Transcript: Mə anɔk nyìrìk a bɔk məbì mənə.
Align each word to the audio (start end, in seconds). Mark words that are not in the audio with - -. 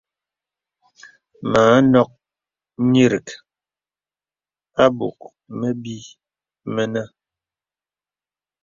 Mə 1.49 1.59
anɔk 1.77 2.09
nyìrìk 2.91 3.27
a 4.83 4.85
bɔk 4.97 5.19
məbì 5.57 5.95
mənə. 6.73 7.01